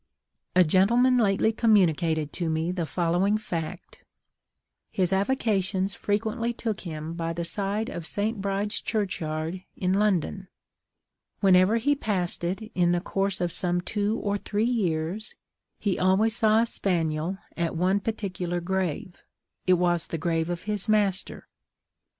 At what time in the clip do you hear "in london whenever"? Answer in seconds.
9.77-11.77